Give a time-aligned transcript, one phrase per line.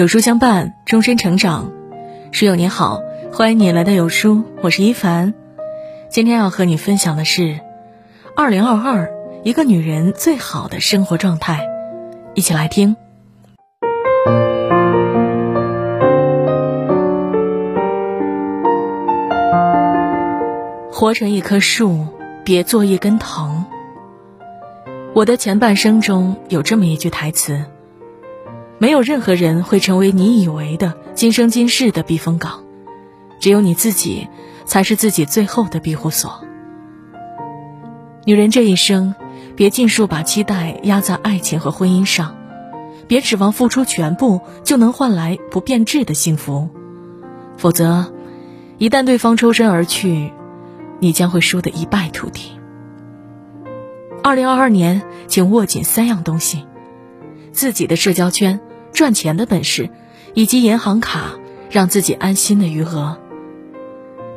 [0.00, 1.70] 有书相伴，终身成长。
[2.32, 3.02] 书友你好，
[3.34, 5.34] 欢迎你来到有书，我是一凡。
[6.08, 7.60] 今天要和你分享的是，
[8.34, 9.10] 二零二二
[9.44, 11.68] 一个女人最好的生活状态，
[12.32, 12.96] 一起来听。
[20.90, 22.06] 活成一棵树，
[22.42, 23.66] 别做一根藤。
[25.12, 27.66] 我的前半生中有这么一句台词。
[28.80, 32.64] 没有任何人会成为你以为的今生今世的避风港，
[33.38, 34.26] 只有你自己
[34.64, 36.42] 才是自己最后的庇护所。
[38.24, 39.14] 女人这一生，
[39.54, 42.34] 别尽数把期待压在爱情和婚姻上，
[43.06, 46.70] 别指望付出全部就能换来不变质的幸福，
[47.58, 48.14] 否则，
[48.78, 50.32] 一旦对方抽身而去，
[51.00, 52.52] 你将会输得一败涂地。
[54.22, 56.64] 二零二二年，请握紧三样东西：
[57.52, 58.58] 自己的社交圈。
[59.00, 59.88] 赚钱的本事，
[60.34, 61.38] 以及银行卡
[61.70, 63.18] 让自己安心的余额。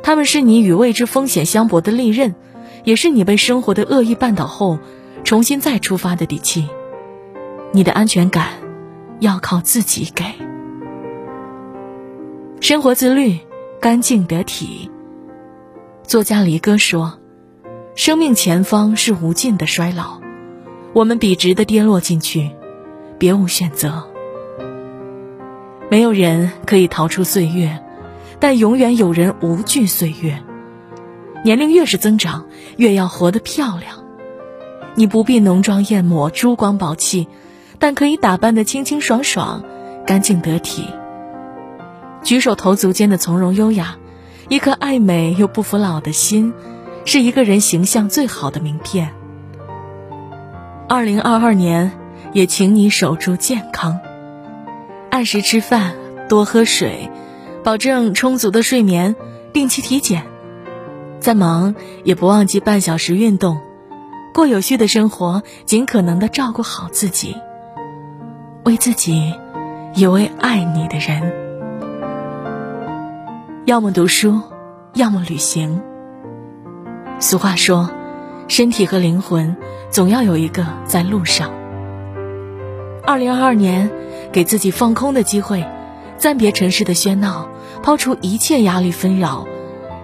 [0.02, 2.34] 他们是你与未知风险相搏的利刃，
[2.82, 4.78] 也是你被生活的恶意绊倒后
[5.22, 6.66] 重新再出发的底气。
[7.74, 8.52] 你的安全感
[9.20, 10.24] 要靠自己给。
[12.62, 13.40] 生活自律，
[13.82, 14.90] 干净得体。
[16.04, 17.18] 作家离歌说
[17.96, 20.22] ：“生命前方是无尽的衰老，
[20.94, 22.50] 我们笔直的跌落进去，
[23.18, 24.08] 别无选择。”
[25.94, 27.78] 没有人可以逃出岁月，
[28.40, 30.42] 但永远有人无惧岁月。
[31.44, 34.04] 年龄越是增长，越要活得漂亮。
[34.96, 37.28] 你不必浓妆艳抹、珠光宝气，
[37.78, 39.62] 但可以打扮得清清爽爽、
[40.04, 40.88] 干净得体。
[42.24, 43.96] 举手投足间的从容优雅，
[44.48, 46.52] 一颗爱美又不服老的心，
[47.04, 49.12] 是一个人形象最好的名片。
[50.88, 51.92] 二零二二年，
[52.32, 54.00] 也请你守住健康。
[55.14, 55.94] 按时吃饭，
[56.28, 57.08] 多喝水，
[57.62, 59.14] 保证充足的睡眠，
[59.52, 60.24] 定期体检。
[61.20, 63.60] 再忙也不忘记半小时运动，
[64.34, 67.36] 过有序的生活，尽可能的照顾好自己，
[68.64, 69.32] 为自己，
[69.94, 71.32] 也为爱你的人。
[73.66, 74.40] 要么读书，
[74.94, 75.80] 要么旅行。
[77.20, 77.88] 俗话说，
[78.48, 79.54] 身体和灵魂，
[79.90, 81.52] 总要有一个在路上。
[83.06, 83.88] 二零二二年。
[84.34, 85.64] 给自己放空的机会，
[86.18, 87.48] 暂别城市的喧闹，
[87.84, 89.46] 抛除一切压力纷扰，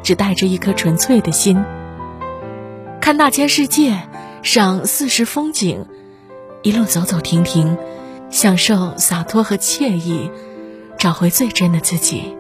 [0.05, 1.61] 只带着一颗纯粹的心。
[3.01, 4.03] 看大千世界，
[4.45, 5.85] 赏四时风景，
[6.63, 7.77] 一路走走停停，
[8.31, 10.31] 享受洒脱和惬意，
[10.97, 12.37] 找回最真的自己。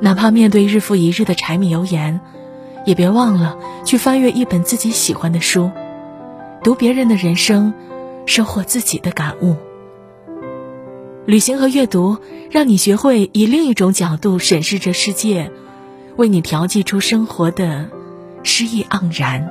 [0.00, 2.20] 哪怕面对日复一日的柴米油盐，
[2.84, 5.70] 也别忘了去翻阅一本自己喜欢的书，
[6.64, 7.72] 读别人的人生，
[8.26, 9.54] 收获自己的感悟。
[11.30, 12.18] 旅行和阅读，
[12.50, 15.52] 让你学会以另一种角度审视这世界，
[16.16, 17.88] 为你调剂出生活的
[18.42, 19.48] 诗意盎然。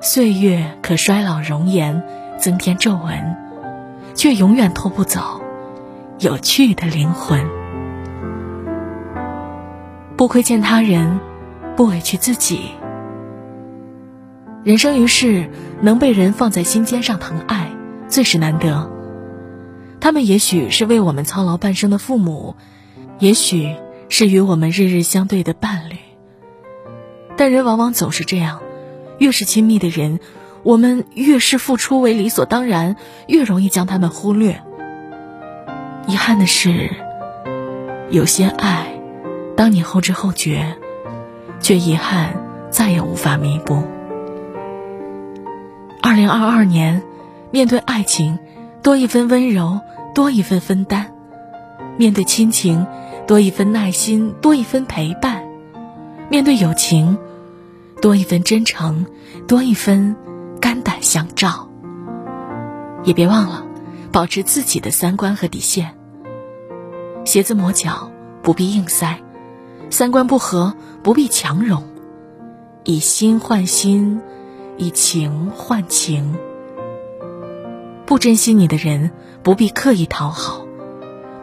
[0.00, 2.02] 岁月可衰老容颜，
[2.36, 3.36] 增添皱纹，
[4.12, 5.40] 却永远拖不走
[6.18, 7.40] 有趣的灵魂。
[10.16, 11.20] 不亏欠他人，
[11.76, 12.72] 不委屈自己。
[14.64, 15.48] 人生于世，
[15.80, 17.70] 能被人放在心尖上疼爱，
[18.08, 18.90] 最是难得。
[20.02, 22.56] 他们也许是为我们操劳半生的父母，
[23.20, 23.76] 也许
[24.08, 25.96] 是与我们日日相对的伴侣。
[27.36, 28.60] 但人往往总是这样，
[29.18, 30.18] 越是亲密的人，
[30.64, 32.96] 我们越是付出为理所当然，
[33.28, 34.60] 越容易将他们忽略。
[36.08, 36.90] 遗憾的是，
[38.10, 39.00] 有些爱，
[39.56, 40.76] 当你后知后觉，
[41.60, 42.34] 却遗憾
[42.70, 43.84] 再也无法弥补。
[46.02, 47.04] 二零二二年，
[47.52, 48.40] 面对爱情。
[48.82, 49.78] 多一分温柔，
[50.14, 51.06] 多一份分担；
[51.96, 52.86] 面对亲情，
[53.26, 55.42] 多一份耐心，多一份陪伴；
[56.28, 57.16] 面对友情，
[58.00, 59.06] 多一份真诚，
[59.46, 60.14] 多一分
[60.60, 61.68] 肝胆相照。
[63.04, 63.64] 也别忘了
[64.12, 65.94] 保持自己的三观和底线。
[67.24, 68.10] 鞋子磨脚
[68.42, 69.20] 不必硬塞，
[69.90, 71.82] 三观不合不必强融，
[72.84, 74.20] 以心换心，
[74.76, 76.36] 以情换情。
[78.04, 79.10] 不珍惜你的人，
[79.42, 80.66] 不必刻意讨好，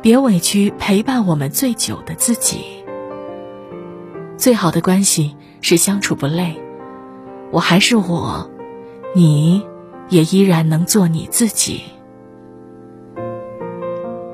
[0.01, 2.59] 别委屈陪伴我们最久的自己。
[4.37, 6.61] 最好的关系是相处不累，
[7.51, 8.49] 我还是我，
[9.15, 9.65] 你
[10.09, 11.81] 也依然能做你自己。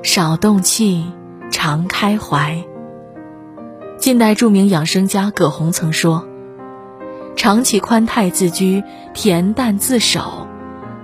[0.02, 1.04] 少动气，
[1.50, 2.64] 常开怀。
[3.98, 6.26] 近代著名养生家葛洪曾说
[7.34, 8.82] ：“常其宽泰自居，
[9.14, 10.46] 恬淡自守。”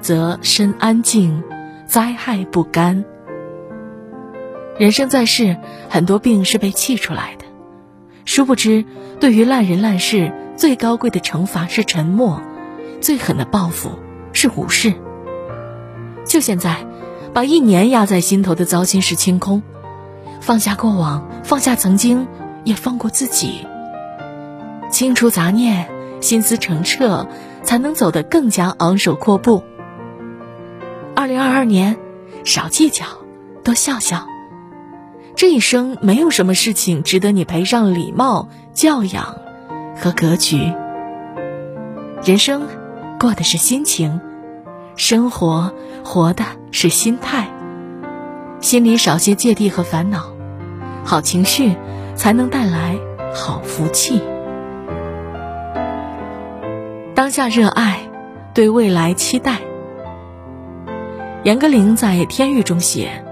[0.02, 1.42] 则身安静，
[1.86, 3.04] 灾害不干。
[4.76, 5.56] 人生在世，
[5.88, 7.44] 很多病是被气出来的。
[8.24, 8.84] 殊不知，
[9.20, 12.42] 对于烂人烂事，最高贵的惩罚是沉默，
[13.00, 13.92] 最狠的报复
[14.32, 14.92] 是无视。
[16.26, 16.84] 就现在，
[17.32, 19.62] 把一年压在心头的糟心事清空，
[20.40, 22.26] 放下过往，放下曾经，
[22.64, 23.66] 也放过自己。
[24.90, 25.88] 清除杂念，
[26.20, 27.26] 心思澄澈，
[27.62, 29.62] 才能走得更加昂首阔步。
[31.14, 31.98] 二零二二年，
[32.44, 33.04] 少计较，
[33.62, 34.26] 多笑笑。
[35.36, 39.36] 这一生没有什么事情值得你赔上礼貌、教养
[39.96, 40.72] 和格局。
[42.24, 42.66] 人生
[43.18, 44.20] 过的是心情，
[44.96, 45.72] 生活
[46.04, 47.48] 活的是心态。
[48.60, 50.32] 心里少些芥蒂和烦恼，
[51.04, 51.76] 好情绪
[52.14, 52.96] 才能带来
[53.34, 54.22] 好福气。
[57.14, 58.08] 当下热爱，
[58.54, 59.60] 对未来期待。
[61.44, 63.24] 严歌苓在《天域》中写。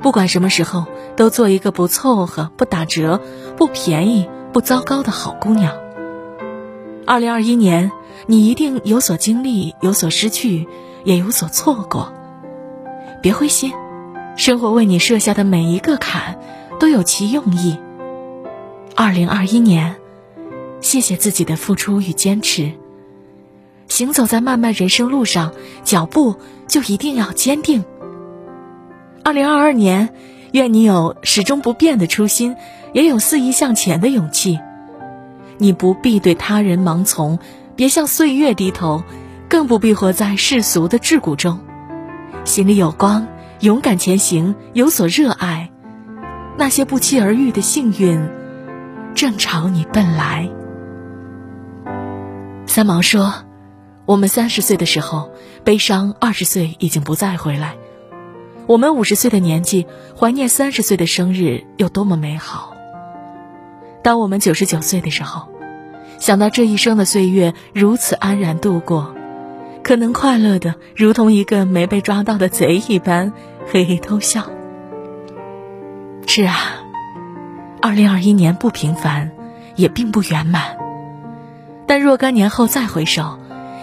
[0.00, 3.20] 不管什么时候，都做一个不凑合、不打折、
[3.58, 5.74] 不便宜、不糟糕的好姑娘。
[7.06, 7.92] 二零二一年，
[8.26, 10.66] 你一定有所经历，有所失去，
[11.04, 12.14] 也有所错过。
[13.20, 13.72] 别灰心，
[14.36, 16.38] 生活为你设下的每一个坎，
[16.80, 17.76] 都有其用意。
[18.96, 19.96] 二零二一年，
[20.80, 22.72] 谢谢自己的付出与坚持。
[23.88, 25.52] 行走在漫漫人生路上，
[25.84, 26.36] 脚步
[26.72, 27.84] 就一定要坚定。
[29.22, 30.08] 二零二二年，
[30.52, 32.56] 愿你有始终不变的初心，
[32.94, 34.58] 也有肆意向前的勇气。
[35.58, 37.38] 你不必对他人盲从，
[37.76, 39.02] 别向岁月低头，
[39.50, 41.60] 更不必活在世俗的桎梏中。
[42.44, 43.26] 心里有光，
[43.60, 45.70] 勇敢前行，有所热爱，
[46.56, 48.18] 那些不期而遇的幸运，
[49.14, 50.48] 正朝你奔来。
[52.66, 53.34] 三毛说
[54.04, 55.30] ：“我们三十岁的时候，
[55.64, 57.76] 悲伤二十岁已经不再回来。”
[58.66, 62.74] 我们五十岁的年纪，怀念三十岁的生日有多么美好。
[64.02, 65.48] 当我们九十九岁的时候，
[66.18, 69.14] 想到这一生的岁月如此安然度过，
[69.82, 73.32] 可能快乐的如同一个没被抓到的贼一般，
[73.66, 74.48] 嘿嘿偷笑。
[76.26, 76.56] 是啊，
[77.80, 79.32] 二零二一年不平凡，
[79.74, 80.76] 也并不圆满。
[81.86, 83.38] 但若干年后再回首，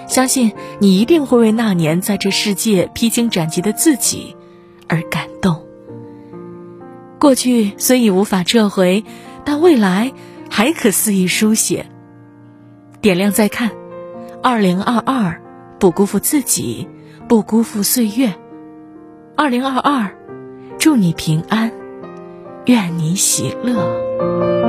[0.09, 4.35] 相信你一定会为那年在这世界披荆斩棘的自己。
[4.91, 5.63] 而感动。
[7.19, 9.05] 过去虽已无法撤回，
[9.45, 10.11] 但未来
[10.49, 11.85] 还可肆意书写。
[12.99, 13.69] 点亮再看，
[14.41, 15.39] 二零二二，
[15.79, 16.87] 不辜负自己，
[17.27, 18.33] 不辜负岁月。
[19.35, 20.17] 二零二二，
[20.79, 21.71] 祝你平安，
[22.65, 24.68] 愿你喜乐。